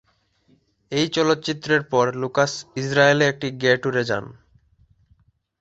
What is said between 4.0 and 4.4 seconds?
যান।